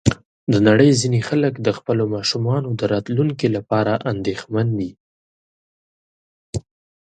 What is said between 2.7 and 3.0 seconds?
د